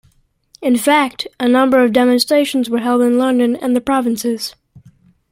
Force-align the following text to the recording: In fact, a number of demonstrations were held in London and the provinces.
In 0.63 0.77
fact, 0.77 1.27
a 1.39 1.47
number 1.47 1.83
of 1.83 1.93
demonstrations 1.93 2.71
were 2.71 2.79
held 2.79 3.03
in 3.03 3.19
London 3.19 3.55
and 3.55 3.75
the 3.75 3.81
provinces. 3.81 4.55